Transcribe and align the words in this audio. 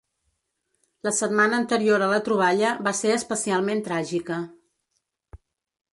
La 1.07 1.11
setmana 1.17 1.59
anterior 1.65 2.05
a 2.07 2.09
la 2.13 2.19
troballa 2.29 2.73
va 2.89 2.97
ser 3.03 3.13
especialment 3.19 3.87
tràgica. 3.91 4.43